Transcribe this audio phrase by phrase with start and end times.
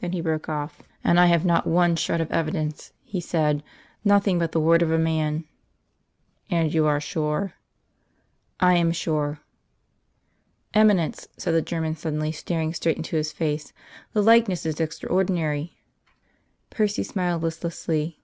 [0.00, 0.82] Then he broke off.
[1.04, 3.62] "And I have not one shred of evidence," he said;
[4.04, 5.44] "nothing but the word of a man."
[6.50, 7.52] "And you are sure?"
[8.58, 9.38] "I am sure."
[10.74, 13.72] "Eminence," said the German suddenly, staring straight into his face,
[14.12, 15.78] "the likeness is extraordinary."
[16.70, 18.18] Percy smiled listlessly.